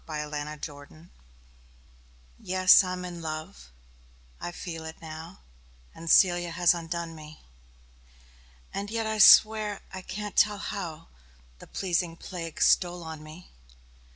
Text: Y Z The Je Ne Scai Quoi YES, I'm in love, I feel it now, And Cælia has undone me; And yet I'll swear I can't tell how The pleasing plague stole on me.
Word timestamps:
Y 0.09 0.23
Z 0.27 0.31
The 0.31 0.31
Je 0.33 0.43
Ne 0.43 0.57
Scai 0.57 0.87
Quoi 0.89 1.09
YES, 2.39 2.83
I'm 2.83 3.05
in 3.05 3.21
love, 3.21 3.71
I 4.39 4.51
feel 4.51 4.83
it 4.85 4.99
now, 4.99 5.41
And 5.93 6.07
Cælia 6.09 6.49
has 6.53 6.73
undone 6.73 7.13
me; 7.13 7.39
And 8.73 8.89
yet 8.89 9.05
I'll 9.05 9.19
swear 9.19 9.81
I 9.93 10.01
can't 10.01 10.35
tell 10.35 10.57
how 10.57 11.09
The 11.59 11.67
pleasing 11.67 12.15
plague 12.17 12.61
stole 12.63 13.03
on 13.03 13.21
me. 13.21 13.51